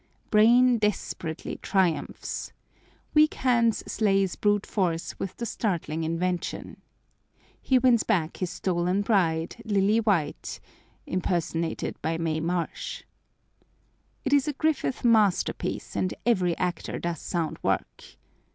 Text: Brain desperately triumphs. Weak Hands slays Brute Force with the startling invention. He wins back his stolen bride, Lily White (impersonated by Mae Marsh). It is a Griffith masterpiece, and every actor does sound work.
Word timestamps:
Brain 0.31 0.79
desperately 0.79 1.57
triumphs. 1.61 2.53
Weak 3.13 3.35
Hands 3.35 3.83
slays 3.85 4.35
Brute 4.35 4.65
Force 4.65 5.19
with 5.19 5.37
the 5.37 5.45
startling 5.45 6.03
invention. 6.03 6.81
He 7.61 7.77
wins 7.77 8.01
back 8.01 8.37
his 8.37 8.49
stolen 8.49 9.03
bride, 9.03 9.57
Lily 9.63 9.99
White 9.99 10.59
(impersonated 11.05 12.01
by 12.01 12.17
Mae 12.17 12.39
Marsh). 12.39 13.03
It 14.25 14.33
is 14.33 14.47
a 14.47 14.53
Griffith 14.53 15.05
masterpiece, 15.05 15.95
and 15.95 16.15
every 16.25 16.57
actor 16.57 16.97
does 16.97 17.19
sound 17.19 17.59
work. 17.61 18.03